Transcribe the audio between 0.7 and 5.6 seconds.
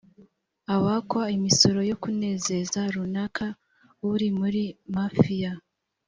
abakwa imisoro yo kunezeza runaka uri muri mafiya,